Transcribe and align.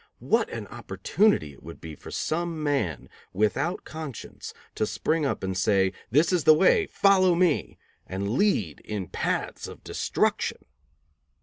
What 0.17 0.49
an 0.49 0.65
opportunity 0.65 1.53
it 1.53 1.61
would 1.61 1.79
be 1.79 1.93
for 1.93 2.09
some 2.09 2.63
man 2.63 3.07
without 3.33 3.83
conscience 3.85 4.51
to 4.73 4.87
spring 4.87 5.27
up 5.27 5.43
and 5.43 5.55
say: 5.55 5.93
"This 6.09 6.33
is 6.33 6.43
the 6.43 6.55
way. 6.55 6.87
Follow 6.87 7.35
me!" 7.35 7.77
and 8.07 8.31
lead 8.31 8.79
in 8.79 9.09
paths 9.09 9.67
of 9.67 9.83
destruction! 9.83 10.65